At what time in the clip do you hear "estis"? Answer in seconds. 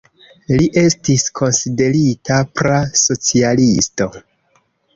0.81-1.25